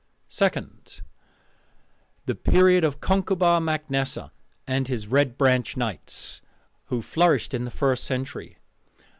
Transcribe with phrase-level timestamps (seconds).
[0.29, 1.01] Second:
[2.25, 4.31] The Period of Concobar mac Nessa
[4.65, 6.41] and his Red Branch Knights,
[6.85, 8.57] who flourished in the first century.